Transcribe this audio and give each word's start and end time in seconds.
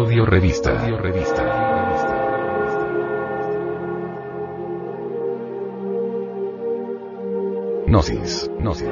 Audio 0.00 0.24
Revista. 0.24 0.80
Audio 0.80 0.96
Revista. 0.96 1.44
Gnosis. 7.86 8.50
Gnosis. 8.60 8.88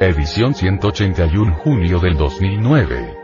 Edición 0.00 0.54
181 0.54 1.54
junio 1.54 1.98
del 1.98 2.18
2009. 2.18 3.19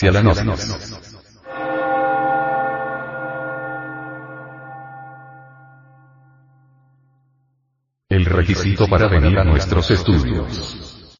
Hacia 0.00 0.12
la 0.12 0.22
noche. 0.22 0.42
El 8.08 8.24
requisito 8.26 8.86
para 8.88 9.08
venir 9.08 9.36
a 9.40 9.42
nuestros 9.42 9.90
estudios. 9.90 11.18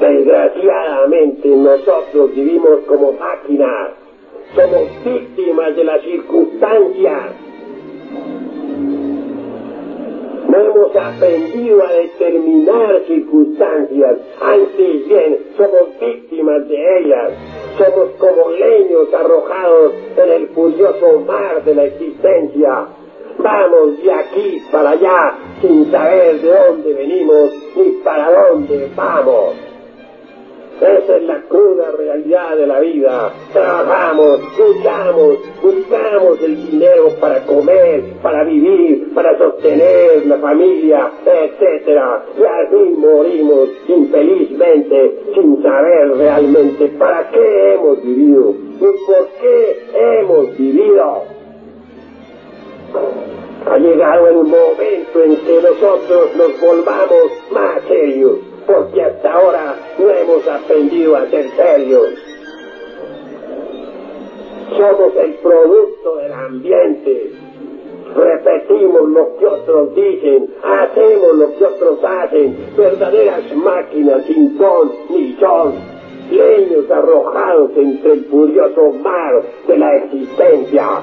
Desgraciadamente 0.00 1.48
nosotros 1.50 2.34
vivimos 2.34 2.86
como 2.88 3.12
máquinas. 3.12 3.90
Somos 4.54 5.04
víctimas 5.04 5.76
de 5.76 5.84
las 5.84 6.02
circunstancias. 6.04 7.43
No 10.54 10.60
hemos 10.60 10.94
aprendido 10.94 11.82
a 11.82 11.92
determinar 11.94 13.00
circunstancias. 13.08 14.18
Antes 14.40 15.08
bien, 15.08 15.38
somos 15.56 15.98
víctimas 16.00 16.68
de 16.68 16.98
ellas. 17.00 17.32
Somos 17.76 18.10
como 18.20 18.50
leños 18.50 19.12
arrojados 19.12 19.94
en 20.16 20.32
el 20.32 20.48
furioso 20.50 21.20
mar 21.26 21.64
de 21.64 21.74
la 21.74 21.84
existencia. 21.86 22.86
Vamos 23.38 24.00
de 24.00 24.12
aquí 24.12 24.62
para 24.70 24.90
allá 24.90 25.34
sin 25.60 25.90
saber 25.90 26.40
de 26.40 26.48
dónde 26.48 26.92
venimos 26.94 27.50
ni 27.74 27.90
para 28.04 28.30
dónde 28.30 28.90
vamos. 28.94 29.73
Esa 30.80 31.16
es 31.16 31.22
la 31.22 31.40
cruda 31.42 31.92
realidad 31.96 32.56
de 32.56 32.66
la 32.66 32.80
vida. 32.80 33.32
Trabajamos, 33.52 34.40
luchamos, 34.58 35.38
buscamos 35.62 36.42
el 36.42 36.56
dinero 36.70 37.10
para 37.20 37.40
comer, 37.46 38.02
para 38.22 38.42
vivir, 38.44 39.14
para 39.14 39.38
sostener 39.38 40.26
la 40.26 40.38
familia, 40.38 41.12
etc. 41.24 42.00
Y 42.38 42.42
así 42.42 42.94
morimos 42.98 43.68
infelizmente 43.86 45.20
sin 45.34 45.62
saber 45.62 46.16
realmente 46.16 46.88
para 46.98 47.30
qué 47.30 47.74
hemos 47.74 48.02
vivido 48.02 48.50
y 48.50 49.06
por 49.06 49.28
qué 49.40 49.82
hemos 49.94 50.58
vivido. 50.58 51.22
Ha 53.66 53.78
llegado 53.78 54.28
el 54.28 54.36
momento 54.36 55.22
en 55.24 55.36
que 55.36 55.62
nosotros 55.62 56.36
nos 56.36 56.60
volvamos 56.60 57.32
más 57.52 57.82
serios 57.88 58.53
porque 58.66 59.02
hasta 59.02 59.32
ahora 59.32 59.76
no 59.98 60.10
hemos 60.10 60.46
aprendido 60.48 61.16
a 61.16 61.26
ser 61.26 61.50
serios. 61.50 62.14
Somos 64.76 65.16
el 65.16 65.34
producto 65.34 66.16
del 66.16 66.32
ambiente. 66.32 67.32
Repetimos 68.14 69.08
lo 69.08 69.36
que 69.38 69.46
otros 69.46 69.94
dicen, 69.94 70.54
hacemos 70.62 71.34
lo 71.36 71.56
que 71.56 71.64
otros 71.64 71.98
hacen, 72.04 72.56
verdaderas 72.76 73.56
máquinas 73.56 74.24
sin 74.26 74.56
ton 74.56 74.92
ni 75.10 75.32
son, 75.40 75.74
leños 76.30 76.88
arrojados 76.90 77.70
entre 77.76 78.12
el 78.12 78.24
furioso 78.26 78.92
mar 79.02 79.42
de 79.66 79.78
la 79.78 79.96
existencia. 79.96 81.02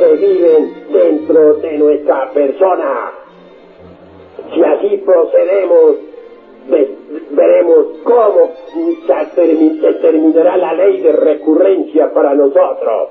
que 0.00 0.16
viven 0.16 0.72
dentro 0.90 1.54
de 1.56 1.76
nuestra 1.76 2.30
persona. 2.30 3.12
Si 4.54 4.64
así 4.64 4.96
procedemos, 5.04 5.96
veremos 7.30 7.86
cómo 8.02 8.50
se 9.06 9.92
terminará 10.00 10.56
la 10.56 10.72
ley 10.72 11.02
de 11.02 11.12
recurrencia 11.12 12.12
para 12.14 12.34
nosotros. 12.34 13.08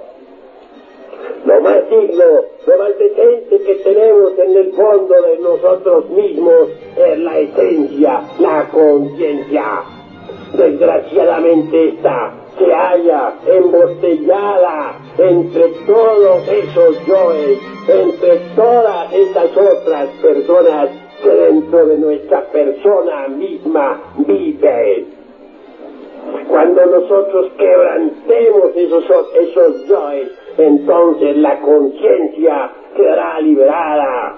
Lo 1.46 1.62
más 1.62 1.90
digno, 1.90 2.26
lo 2.66 2.78
más 2.78 2.98
decente 2.98 3.60
que 3.60 3.76
tenemos 3.76 4.38
en 4.40 4.58
el 4.58 4.74
fondo 4.74 5.22
de 5.22 5.38
nosotros 5.40 6.10
mismos 6.10 6.70
es 6.98 7.20
la 7.20 7.38
esencia, 7.38 8.24
la 8.40 8.68
conciencia. 8.70 9.84
Desgraciadamente 10.58 11.90
esta 11.90 12.34
se 12.60 12.74
halla 12.74 13.34
embotellada 13.48 15.00
entre 15.18 15.70
todos 15.88 16.48
esos 16.48 17.06
yoes, 17.06 17.60
entre 17.88 18.40
todas 18.56 19.14
esas 19.14 19.58
otras 19.58 20.10
personas 20.22 20.90
que 21.24 21.30
dentro 21.30 21.86
de 21.86 21.98
nuestra 21.98 22.42
persona 22.52 23.28
misma 23.30 24.02
vive. 24.18 25.06
Cuando 26.48 26.86
nosotros 26.86 27.52
quebrantemos 27.58 28.76
esos, 28.76 29.06
esos 29.36 29.88
yoes, 29.88 30.32
entonces 30.58 31.38
la 31.38 31.60
conciencia 31.62 32.72
quedará 32.96 33.40
liberada. 33.40 34.36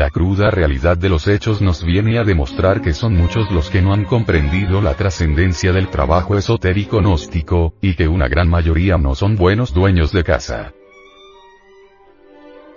La 0.00 0.08
cruda 0.08 0.50
realidad 0.50 0.96
de 0.96 1.10
los 1.10 1.28
hechos 1.28 1.60
nos 1.60 1.84
viene 1.84 2.18
a 2.18 2.24
demostrar 2.24 2.80
que 2.80 2.94
son 2.94 3.14
muchos 3.14 3.50
los 3.50 3.68
que 3.68 3.82
no 3.82 3.92
han 3.92 4.06
comprendido 4.06 4.80
la 4.80 4.94
trascendencia 4.94 5.74
del 5.74 5.88
trabajo 5.88 6.38
esotérico 6.38 7.00
gnóstico, 7.00 7.74
y 7.82 7.92
que 7.96 8.08
una 8.08 8.26
gran 8.26 8.48
mayoría 8.48 8.96
no 8.96 9.14
son 9.14 9.36
buenos 9.36 9.74
dueños 9.74 10.10
de 10.10 10.24
casa. 10.24 10.72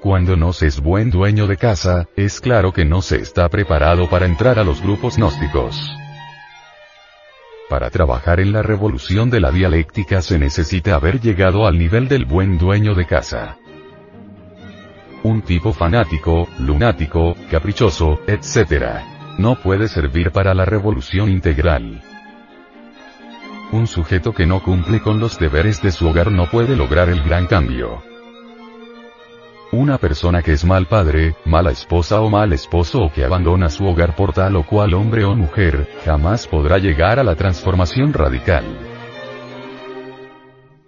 Cuando 0.02 0.36
no 0.36 0.52
se 0.52 0.68
es 0.68 0.82
buen 0.82 1.12
dueño 1.12 1.48
de 1.48 1.56
casa, 1.56 2.10
es 2.18 2.42
claro 2.42 2.74
que 2.74 2.84
no 2.84 3.02
se 3.02 3.22
está 3.22 3.48
preparado 3.48 4.10
para 4.10 4.26
entrar 4.26 4.60
a 4.60 4.66
los 4.66 4.82
grupos 4.82 5.16
gnósticos. 5.16 5.94
Para 7.70 7.90
trabajar 7.90 8.42
en 8.42 8.52
la 8.52 8.64
revolución 8.64 9.30
de 9.30 9.40
la 9.40 9.52
dialéctica 9.52 10.22
se 10.22 10.38
necesita 10.38 10.96
haber 10.96 11.22
llegado 11.22 11.68
al 11.68 11.78
nivel 11.78 12.10
del 12.10 12.26
buen 12.26 12.58
dueño 12.58 12.96
de 12.96 13.06
casa. 13.06 13.60
Un 15.24 15.42
tipo 15.42 15.72
fanático, 15.72 16.50
lunático, 16.60 17.36
caprichoso, 17.50 18.20
etc. 18.28 19.00
No 19.38 19.56
puede 19.56 19.88
servir 19.88 20.32
para 20.32 20.54
la 20.54 20.66
revolución 20.66 21.30
integral. 21.30 22.02
Un 23.72 23.88
sujeto 23.88 24.34
que 24.34 24.46
no 24.46 24.62
cumple 24.62 25.00
con 25.00 25.22
los 25.22 25.40
deberes 25.40 25.82
de 25.82 25.92
su 25.92 26.10
hogar 26.10 26.30
no 26.30 26.50
puede 26.50 26.76
lograr 26.76 27.08
el 27.08 27.24
gran 27.24 27.48
cambio. 27.48 28.04
Una 29.72 29.98
persona 29.98 30.42
que 30.42 30.52
es 30.52 30.66
mal 30.66 30.88
padre, 30.88 31.36
mala 31.46 31.72
esposa 31.72 32.20
o 32.20 32.30
mal 32.30 32.52
esposo 32.52 33.04
o 33.04 33.12
que 33.12 33.24
abandona 33.24 33.70
su 33.70 33.86
hogar 33.86 34.16
por 34.18 34.34
tal 34.34 34.58
o 34.58 34.64
cual 34.64 34.94
hombre 34.94 35.24
o 35.24 35.36
mujer, 35.36 35.90
jamás 36.06 36.48
podrá 36.48 36.80
llegar 36.80 37.18
a 37.18 37.24
la 37.24 37.36
transformación 37.36 38.12
radical. 38.12 38.93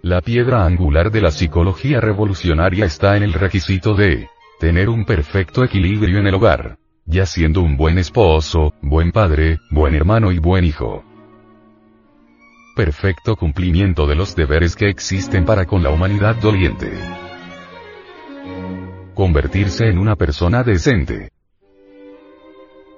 La 0.06 0.20
piedra 0.20 0.64
angular 0.64 1.10
de 1.10 1.20
la 1.20 1.32
psicología 1.32 2.00
revolucionaria 2.00 2.84
está 2.84 3.16
en 3.16 3.24
el 3.24 3.32
requisito 3.32 3.94
de 3.94 4.28
tener 4.60 4.88
un 4.88 5.04
perfecto 5.04 5.64
equilibrio 5.64 6.20
en 6.20 6.28
el 6.28 6.34
hogar, 6.36 6.78
ya 7.06 7.26
siendo 7.26 7.60
un 7.60 7.76
buen 7.76 7.98
esposo, 7.98 8.72
buen 8.80 9.10
padre, 9.10 9.58
buen 9.68 9.96
hermano 9.96 10.30
y 10.30 10.38
buen 10.38 10.62
hijo. 10.64 11.02
Perfecto 12.76 13.34
cumplimiento 13.34 14.06
de 14.06 14.14
los 14.14 14.36
deberes 14.36 14.76
que 14.76 14.88
existen 14.88 15.44
para 15.44 15.66
con 15.66 15.82
la 15.82 15.90
humanidad 15.90 16.36
doliente. 16.36 16.92
Convertirse 19.12 19.88
en 19.88 19.98
una 19.98 20.14
persona 20.14 20.62
decente. 20.62 21.32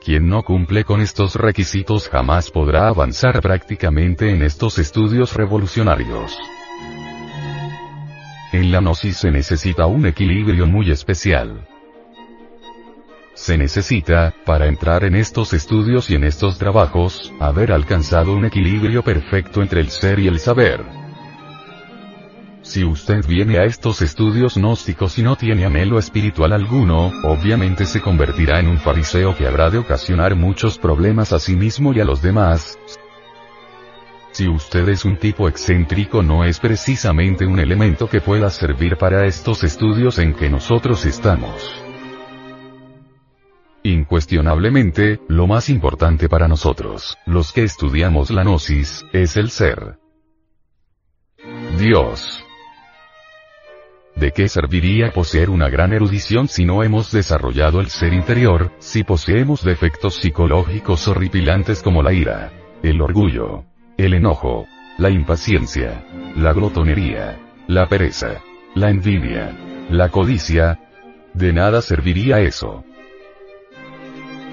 Quien 0.04 0.28
no 0.28 0.42
cumple 0.42 0.84
con 0.84 1.00
estos 1.00 1.36
requisitos 1.36 2.10
jamás 2.10 2.50
podrá 2.50 2.86
avanzar 2.86 3.40
prácticamente 3.40 4.30
en 4.30 4.42
estos 4.42 4.78
estudios 4.78 5.32
revolucionarios. 5.32 6.38
En 8.50 8.72
la 8.72 8.80
gnosis 8.80 9.18
se 9.18 9.30
necesita 9.30 9.84
un 9.84 10.06
equilibrio 10.06 10.66
muy 10.66 10.90
especial. 10.90 11.66
Se 13.34 13.58
necesita, 13.58 14.34
para 14.46 14.66
entrar 14.68 15.04
en 15.04 15.14
estos 15.14 15.52
estudios 15.52 16.08
y 16.08 16.14
en 16.14 16.24
estos 16.24 16.56
trabajos, 16.56 17.30
haber 17.40 17.72
alcanzado 17.72 18.34
un 18.34 18.46
equilibrio 18.46 19.02
perfecto 19.02 19.60
entre 19.60 19.80
el 19.80 19.90
ser 19.90 20.18
y 20.18 20.28
el 20.28 20.38
saber. 20.38 20.82
Si 22.62 22.84
usted 22.84 23.24
viene 23.26 23.58
a 23.58 23.64
estos 23.64 24.00
estudios 24.00 24.56
gnósticos 24.56 25.18
y 25.18 25.22
no 25.22 25.36
tiene 25.36 25.66
anhelo 25.66 25.98
espiritual 25.98 26.54
alguno, 26.54 27.12
obviamente 27.24 27.84
se 27.84 28.00
convertirá 28.00 28.60
en 28.60 28.68
un 28.68 28.78
fariseo 28.78 29.36
que 29.36 29.46
habrá 29.46 29.68
de 29.68 29.78
ocasionar 29.78 30.34
muchos 30.34 30.78
problemas 30.78 31.34
a 31.34 31.38
sí 31.38 31.54
mismo 31.54 31.92
y 31.92 32.00
a 32.00 32.04
los 32.04 32.22
demás, 32.22 32.78
si 34.32 34.48
usted 34.48 34.88
es 34.88 35.04
un 35.04 35.16
tipo 35.16 35.48
excéntrico 35.48 36.22
no 36.22 36.44
es 36.44 36.60
precisamente 36.60 37.46
un 37.46 37.58
elemento 37.58 38.08
que 38.08 38.20
pueda 38.20 38.50
servir 38.50 38.96
para 38.96 39.26
estos 39.26 39.64
estudios 39.64 40.18
en 40.18 40.34
que 40.34 40.48
nosotros 40.48 41.04
estamos. 41.06 41.84
Incuestionablemente, 43.82 45.20
lo 45.28 45.46
más 45.46 45.68
importante 45.68 46.28
para 46.28 46.48
nosotros, 46.48 47.16
los 47.26 47.52
que 47.52 47.62
estudiamos 47.62 48.30
la 48.30 48.42
gnosis, 48.42 49.04
es 49.12 49.36
el 49.36 49.50
ser. 49.50 49.98
Dios. 51.78 52.44
¿De 54.16 54.32
qué 54.32 54.48
serviría 54.48 55.12
poseer 55.12 55.48
una 55.48 55.70
gran 55.70 55.92
erudición 55.92 56.48
si 56.48 56.64
no 56.64 56.82
hemos 56.82 57.12
desarrollado 57.12 57.80
el 57.80 57.88
ser 57.88 58.12
interior, 58.12 58.72
si 58.78 59.04
poseemos 59.04 59.62
defectos 59.62 60.16
psicológicos 60.16 61.06
horripilantes 61.06 61.82
como 61.82 62.02
la 62.02 62.12
ira, 62.12 62.52
el 62.82 63.00
orgullo, 63.00 63.64
el 63.98 64.14
enojo, 64.14 64.68
la 64.96 65.10
impaciencia, 65.10 66.04
la 66.36 66.52
glotonería, 66.52 67.40
la 67.66 67.88
pereza, 67.88 68.40
la 68.76 68.90
envidia, 68.90 69.50
la 69.90 70.08
codicia, 70.10 70.78
de 71.34 71.52
nada 71.52 71.82
serviría 71.82 72.38
eso. 72.38 72.84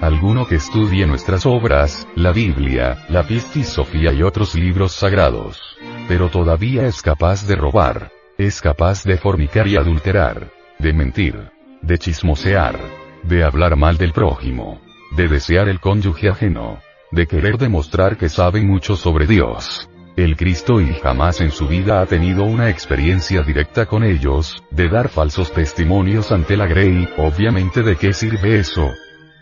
Alguno 0.00 0.46
que 0.46 0.56
estudie 0.56 1.06
nuestras 1.06 1.46
obras, 1.46 2.08
la 2.16 2.32
Biblia, 2.32 3.06
la 3.08 3.22
Pistisofía 3.22 4.12
y 4.12 4.22
otros 4.22 4.56
libros 4.56 4.92
sagrados, 4.92 5.78
pero 6.08 6.28
todavía 6.28 6.86
es 6.86 7.00
capaz 7.00 7.46
de 7.46 7.54
robar, 7.54 8.10
es 8.36 8.60
capaz 8.60 9.04
de 9.04 9.16
fornicar 9.16 9.68
y 9.68 9.76
adulterar, 9.76 10.50
de 10.80 10.92
mentir, 10.92 11.50
de 11.82 11.98
chismosear, 11.98 12.80
de 13.22 13.44
hablar 13.44 13.76
mal 13.76 13.96
del 13.96 14.12
prójimo, 14.12 14.80
de 15.16 15.28
desear 15.28 15.68
el 15.68 15.78
cónyuge 15.78 16.30
ajeno, 16.30 16.80
de 17.10 17.26
querer 17.26 17.58
demostrar 17.58 18.16
que 18.16 18.28
sabe 18.28 18.62
mucho 18.62 18.96
sobre 18.96 19.26
Dios. 19.26 19.88
El 20.16 20.36
Cristo 20.36 20.80
y 20.80 20.94
jamás 20.94 21.40
en 21.42 21.50
su 21.50 21.68
vida 21.68 22.00
ha 22.00 22.06
tenido 22.06 22.44
una 22.44 22.70
experiencia 22.70 23.42
directa 23.42 23.84
con 23.84 24.02
ellos, 24.02 24.64
de 24.70 24.88
dar 24.88 25.10
falsos 25.10 25.52
testimonios 25.52 26.32
ante 26.32 26.56
la 26.56 26.66
Grey, 26.66 27.08
obviamente 27.18 27.82
de 27.82 27.96
qué 27.96 28.14
sirve 28.14 28.58
eso. 28.58 28.90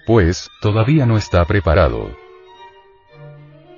Pues, 0.07 0.51
todavía 0.61 1.07
no 1.07 1.17
está 1.17 1.45
preparado. 1.45 2.11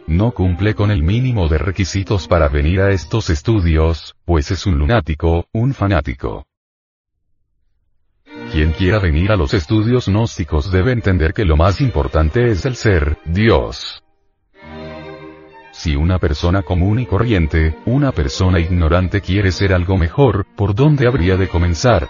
No 0.06 0.30
cumple 0.32 0.74
con 0.74 0.90
el 0.90 1.02
mínimo 1.02 1.48
de 1.48 1.58
requisitos 1.58 2.28
para 2.28 2.48
venir 2.48 2.80
a 2.80 2.92
estos 2.92 3.28
estudios, 3.28 4.14
pues 4.24 4.50
es 4.50 4.64
un 4.64 4.78
lunático, 4.78 5.46
un 5.52 5.74
fanático. 5.74 6.46
Quien 8.56 8.72
quiera 8.72 8.98
venir 8.98 9.32
a 9.32 9.36
los 9.36 9.52
estudios 9.52 10.08
gnósticos 10.08 10.72
debe 10.72 10.90
entender 10.90 11.34
que 11.34 11.44
lo 11.44 11.58
más 11.58 11.82
importante 11.82 12.50
es 12.50 12.64
el 12.64 12.74
ser, 12.74 13.18
Dios. 13.26 14.02
Si 15.72 15.94
una 15.94 16.18
persona 16.18 16.62
común 16.62 16.98
y 17.00 17.04
corriente, 17.04 17.76
una 17.84 18.12
persona 18.12 18.58
ignorante 18.58 19.20
quiere 19.20 19.52
ser 19.52 19.74
algo 19.74 19.98
mejor, 19.98 20.46
¿por 20.56 20.74
dónde 20.74 21.06
habría 21.06 21.36
de 21.36 21.48
comenzar? 21.48 22.08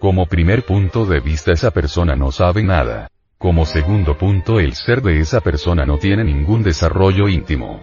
Como 0.00 0.26
primer 0.26 0.64
punto 0.64 1.06
de 1.06 1.20
vista 1.20 1.52
esa 1.52 1.70
persona 1.70 2.16
no 2.16 2.32
sabe 2.32 2.64
nada. 2.64 3.12
Como 3.38 3.64
segundo 3.64 4.18
punto 4.18 4.58
el 4.58 4.74
ser 4.74 5.02
de 5.02 5.20
esa 5.20 5.40
persona 5.40 5.86
no 5.86 5.98
tiene 5.98 6.24
ningún 6.24 6.64
desarrollo 6.64 7.28
íntimo 7.28 7.80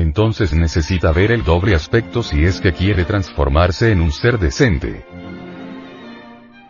entonces 0.00 0.52
necesita 0.52 1.12
ver 1.12 1.30
el 1.30 1.44
doble 1.44 1.74
aspecto 1.74 2.22
si 2.22 2.44
es 2.44 2.60
que 2.60 2.72
quiere 2.72 3.04
transformarse 3.04 3.92
en 3.92 4.00
un 4.00 4.12
ser 4.12 4.38
decente. 4.38 5.04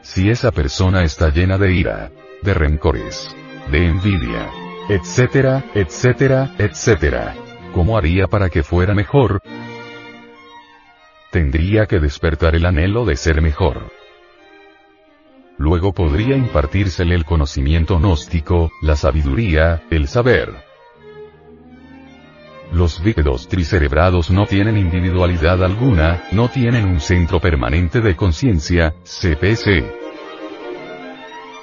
Si 0.03 0.31
esa 0.31 0.51
persona 0.51 1.05
está 1.05 1.31
llena 1.31 1.57
de 1.57 1.73
ira, 1.73 2.11
de 2.43 2.55
rencores, 2.55 3.35
de 3.71 3.87
envidia, 3.87 4.51
etcétera, 4.89 5.65
etcétera, 5.75 6.55
etcétera, 6.59 7.37
¿cómo 7.73 7.97
haría 7.97 8.27
para 8.27 8.49
que 8.49 8.63
fuera 8.63 8.95
mejor? 8.95 9.41
Tendría 11.31 11.87
que 11.87 12.01
despertar 12.01 12.57
el 12.57 12.67
anhelo 12.67 13.05
de 13.05 13.15
ser 13.15 13.41
mejor. 13.41 13.93
Luego 15.57 15.93
podría 15.93 16.37
impartírsele 16.37 17.15
el 17.15 17.25
conocimiento 17.25 17.99
gnóstico, 17.99 18.73
la 18.83 18.97
sabiduría, 18.97 19.83
el 19.91 20.09
saber. 20.09 20.70
Los 22.73 23.03
bípedos 23.03 23.49
tricerebrados 23.49 24.31
no 24.31 24.47
tienen 24.47 24.77
individualidad 24.77 25.65
alguna, 25.65 26.23
no 26.31 26.49
tienen 26.49 26.85
un 26.85 27.01
centro 27.01 27.41
permanente 27.41 28.01
de 28.01 28.15
conciencia, 28.15 28.95
CPC. 29.03 29.85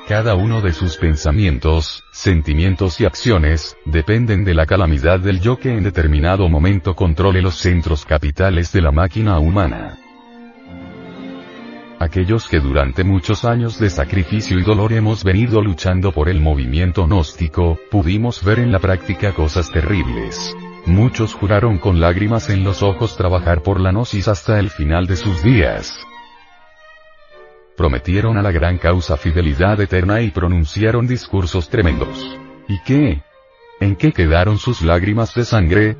Cada 0.05 0.35
uno 0.35 0.59
de 0.61 0.73
sus 0.73 0.97
pensamientos, 0.97 2.03
sentimientos 2.11 2.99
y 2.99 3.05
acciones, 3.05 3.77
dependen 3.85 4.43
de 4.43 4.53
la 4.53 4.65
calamidad 4.65 5.19
del 5.19 5.39
yo 5.39 5.57
que 5.57 5.73
en 5.73 5.83
determinado 5.83 6.49
momento 6.49 6.93
controle 6.93 7.41
los 7.41 7.55
centros 7.55 8.05
capitales 8.05 8.73
de 8.73 8.81
la 8.81 8.91
máquina 8.91 9.39
humana. 9.39 9.97
Aquellos 11.99 12.47
que 12.49 12.59
durante 12.59 13.03
muchos 13.03 13.43
años 13.45 13.79
de 13.79 13.89
sacrificio 13.89 14.59
y 14.59 14.63
dolor 14.63 14.91
hemos 14.93 15.23
venido 15.23 15.61
luchando 15.61 16.11
por 16.11 16.29
el 16.29 16.41
movimiento 16.41 17.05
gnóstico, 17.05 17.79
pudimos 17.89 18.43
ver 18.43 18.59
en 18.59 18.71
la 18.71 18.79
práctica 18.79 19.33
cosas 19.33 19.71
terribles. 19.71 20.55
Muchos 20.87 21.33
juraron 21.33 21.79
con 21.79 21.99
lágrimas 21.99 22.49
en 22.49 22.63
los 22.63 22.81
ojos 22.81 23.17
trabajar 23.17 23.61
por 23.61 23.81
la 23.81 23.91
gnosis 23.91 24.29
hasta 24.29 24.57
el 24.57 24.69
final 24.69 25.05
de 25.05 25.17
sus 25.17 25.43
días. 25.43 25.93
Prometieron 27.75 28.37
a 28.37 28.41
la 28.41 28.53
gran 28.53 28.77
causa 28.77 29.17
fidelidad 29.17 29.81
eterna 29.81 30.21
y 30.21 30.31
pronunciaron 30.31 31.05
discursos 31.05 31.69
tremendos. 31.69 32.37
¿Y 32.69 32.81
qué? 32.83 33.21
¿En 33.81 33.97
qué 33.97 34.13
quedaron 34.13 34.57
sus 34.59 34.81
lágrimas 34.81 35.35
de 35.35 35.43
sangre? 35.43 35.97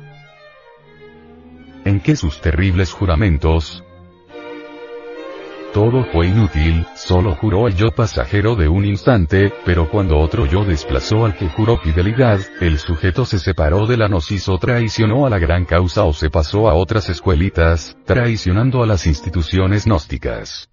¿En 1.84 2.00
qué 2.00 2.16
sus 2.16 2.40
terribles 2.40 2.90
juramentos? 2.90 3.84
Todo 5.78 6.02
fue 6.10 6.26
inútil, 6.26 6.84
solo 6.96 7.36
juró 7.36 7.68
el 7.68 7.76
yo 7.76 7.92
pasajero 7.92 8.56
de 8.56 8.68
un 8.68 8.84
instante, 8.84 9.52
pero 9.64 9.88
cuando 9.88 10.18
otro 10.18 10.44
yo 10.44 10.64
desplazó 10.64 11.24
al 11.24 11.36
que 11.36 11.48
juró 11.48 11.78
fidelidad, 11.78 12.40
el 12.60 12.80
sujeto 12.80 13.24
se 13.24 13.38
separó 13.38 13.86
de 13.86 13.96
la 13.96 14.08
gnosis 14.08 14.48
o 14.48 14.58
traicionó 14.58 15.24
a 15.24 15.30
la 15.30 15.38
gran 15.38 15.64
causa 15.64 16.02
o 16.02 16.12
se 16.12 16.30
pasó 16.30 16.68
a 16.68 16.74
otras 16.74 17.08
escuelitas, 17.10 17.96
traicionando 18.04 18.82
a 18.82 18.88
las 18.88 19.06
instituciones 19.06 19.84
gnósticas. 19.84 20.68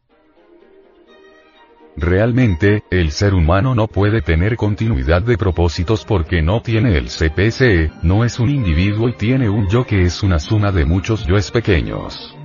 Realmente, 1.96 2.82
el 2.90 3.12
ser 3.12 3.36
humano 3.36 3.76
no 3.76 3.86
puede 3.86 4.24
tener 4.24 4.56
continuidad 4.56 5.22
de 5.22 5.38
propósitos 5.38 6.04
porque 6.04 6.42
no 6.42 6.64
tiene 6.64 6.98
el 6.98 7.10
CPC, 7.10 8.02
no 8.02 8.26
es 8.26 8.40
un 8.40 8.50
individuo 8.50 9.08
y 9.08 9.14
tiene 9.14 9.50
un 9.50 9.70
yo 9.70 9.86
que 9.86 10.02
es 10.02 10.24
una 10.24 10.40
suma 10.40 10.72
de 10.72 10.84
muchos 10.84 11.28
yoes 11.28 11.52
pequeños. 11.52 12.36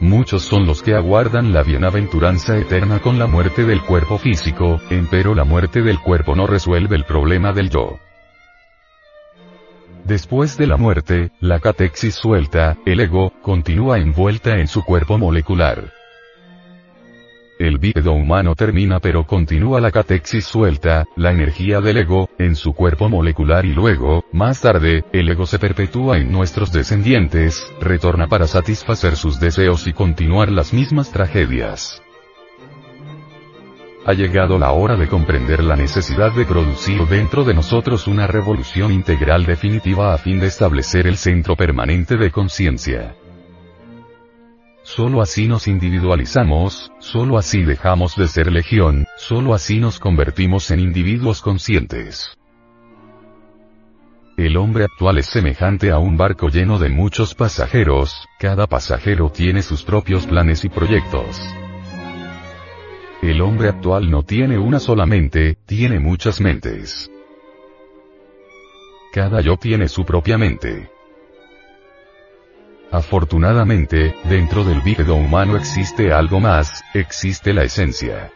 Muchos 0.00 0.42
son 0.42 0.64
los 0.64 0.82
que 0.82 0.94
aguardan 0.94 1.52
la 1.52 1.64
bienaventuranza 1.64 2.56
eterna 2.56 3.00
con 3.00 3.18
la 3.18 3.26
muerte 3.26 3.64
del 3.64 3.82
cuerpo 3.82 4.16
físico, 4.18 4.80
empero 4.90 5.34
la 5.34 5.44
muerte 5.44 5.82
del 5.82 5.98
cuerpo 5.98 6.36
no 6.36 6.46
resuelve 6.46 6.94
el 6.94 7.04
problema 7.04 7.52
del 7.52 7.68
yo. 7.68 7.98
Después 10.04 10.56
de 10.56 10.68
la 10.68 10.76
muerte, 10.76 11.32
la 11.40 11.58
catexis 11.58 12.14
suelta, 12.14 12.78
el 12.86 13.00
ego, 13.00 13.32
continúa 13.42 13.98
envuelta 13.98 14.58
en 14.58 14.68
su 14.68 14.84
cuerpo 14.84 15.18
molecular. 15.18 15.97
El 17.58 17.78
bípedo 17.78 18.12
humano 18.12 18.54
termina 18.54 19.00
pero 19.00 19.26
continúa 19.26 19.80
la 19.80 19.90
catexis 19.90 20.44
suelta, 20.44 21.06
la 21.16 21.32
energía 21.32 21.80
del 21.80 21.96
ego, 21.96 22.28
en 22.38 22.54
su 22.54 22.72
cuerpo 22.72 23.08
molecular 23.08 23.66
y 23.66 23.74
luego, 23.74 24.24
más 24.32 24.60
tarde, 24.60 25.04
el 25.12 25.28
ego 25.28 25.44
se 25.44 25.58
perpetúa 25.58 26.18
en 26.18 26.30
nuestros 26.30 26.70
descendientes, 26.70 27.66
retorna 27.80 28.28
para 28.28 28.46
satisfacer 28.46 29.16
sus 29.16 29.40
deseos 29.40 29.88
y 29.88 29.92
continuar 29.92 30.52
las 30.52 30.72
mismas 30.72 31.10
tragedias. 31.10 32.00
Ha 34.06 34.12
llegado 34.12 34.56
la 34.56 34.70
hora 34.70 34.94
de 34.94 35.08
comprender 35.08 35.64
la 35.64 35.74
necesidad 35.74 36.32
de 36.32 36.46
producir 36.46 37.02
dentro 37.06 37.42
de 37.42 37.54
nosotros 37.54 38.06
una 38.06 38.28
revolución 38.28 38.92
integral 38.92 39.44
definitiva 39.44 40.14
a 40.14 40.18
fin 40.18 40.38
de 40.38 40.46
establecer 40.46 41.08
el 41.08 41.16
centro 41.16 41.56
permanente 41.56 42.16
de 42.16 42.30
conciencia. 42.30 43.16
Solo 44.96 45.20
así 45.20 45.48
nos 45.48 45.68
individualizamos, 45.68 46.90
solo 46.98 47.36
así 47.36 47.62
dejamos 47.62 48.16
de 48.16 48.26
ser 48.26 48.50
legión, 48.50 49.06
solo 49.18 49.52
así 49.52 49.80
nos 49.80 50.00
convertimos 50.00 50.70
en 50.70 50.80
individuos 50.80 51.42
conscientes. 51.42 52.38
El 54.38 54.56
hombre 54.56 54.84
actual 54.84 55.18
es 55.18 55.26
semejante 55.26 55.90
a 55.90 55.98
un 55.98 56.16
barco 56.16 56.48
lleno 56.48 56.78
de 56.78 56.88
muchos 56.88 57.34
pasajeros, 57.34 58.26
cada 58.38 58.66
pasajero 58.66 59.30
tiene 59.30 59.60
sus 59.60 59.82
propios 59.82 60.26
planes 60.26 60.64
y 60.64 60.70
proyectos. 60.70 61.38
El 63.20 63.42
hombre 63.42 63.68
actual 63.68 64.10
no 64.10 64.22
tiene 64.22 64.56
una 64.58 64.80
sola 64.80 65.04
mente, 65.04 65.58
tiene 65.66 66.00
muchas 66.00 66.40
mentes. 66.40 67.10
Cada 69.12 69.42
yo 69.42 69.58
tiene 69.58 69.86
su 69.86 70.06
propia 70.06 70.38
mente. 70.38 70.97
Afortunadamente, 72.90 74.14
dentro 74.24 74.64
del 74.64 74.80
bípedo 74.80 75.14
humano 75.14 75.56
existe 75.56 76.12
algo 76.12 76.40
más, 76.40 76.82
existe 76.94 77.52
la 77.52 77.64
esencia. 77.64 78.32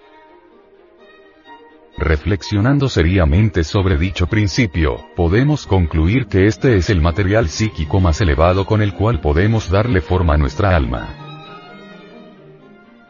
Reflexionando 1.96 2.88
seriamente 2.88 3.64
sobre 3.64 3.96
dicho 3.96 4.26
principio, 4.26 5.06
podemos 5.16 5.66
concluir 5.66 6.26
que 6.26 6.46
este 6.46 6.76
es 6.76 6.90
el 6.90 7.00
material 7.00 7.48
psíquico 7.48 8.00
más 8.00 8.20
elevado 8.20 8.66
con 8.66 8.82
el 8.82 8.92
cual 8.92 9.20
podemos 9.20 9.70
darle 9.70 10.00
forma 10.00 10.34
a 10.34 10.38
nuestra 10.38 10.76
alma. 10.76 11.16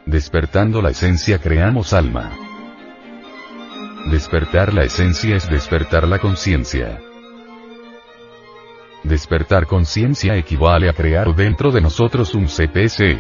Despertando 0.07 0.81
la 0.81 0.91
esencia 0.91 1.39
creamos 1.39 1.93
alma. 1.93 2.33
Despertar 4.11 4.75
la 4.75 4.85
esencia 4.85 5.37
es 5.37 5.49
despertar 5.49 6.07
la 6.07 6.19
conciencia. 6.19 7.01
Despertar 9.04 9.66
conciencia 9.66 10.37
equivale 10.37 10.88
a 10.88 10.92
crear 10.92 11.35
dentro 11.35 11.73
de 11.73 11.80
nosotros 11.80 12.35
un 12.35 12.47
CPC. 12.47 13.18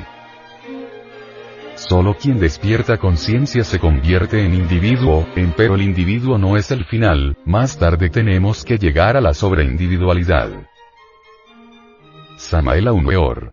Solo 1.74 2.16
quien 2.16 2.38
despierta 2.38 2.98
conciencia 2.98 3.64
se 3.64 3.80
convierte 3.80 4.44
en 4.44 4.54
individuo, 4.54 5.26
pero 5.56 5.74
el 5.74 5.82
individuo 5.82 6.38
no 6.38 6.56
es 6.56 6.70
el 6.70 6.84
final, 6.84 7.36
más 7.44 7.76
tarde 7.78 8.08
tenemos 8.10 8.64
que 8.64 8.78
llegar 8.78 9.16
a 9.16 9.20
la 9.20 9.34
sobreindividualidad. 9.34 10.50
Samael 12.36 12.86
Aumeor 12.86 13.52